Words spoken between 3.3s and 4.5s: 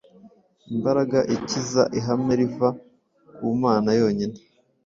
ku Mana yonyine,